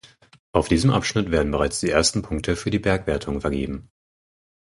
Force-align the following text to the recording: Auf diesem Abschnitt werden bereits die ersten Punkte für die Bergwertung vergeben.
Auf 0.51 0.67
diesem 0.67 0.89
Abschnitt 0.89 1.29
werden 1.29 1.51
bereits 1.51 1.79
die 1.79 1.91
ersten 1.91 2.23
Punkte 2.23 2.55
für 2.55 2.71
die 2.71 2.79
Bergwertung 2.79 3.39
vergeben. 3.41 3.91